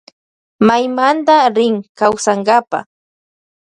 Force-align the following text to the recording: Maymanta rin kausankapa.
Maymanta 0.67 1.35
rin 1.57 1.75
kausankapa. 1.99 2.77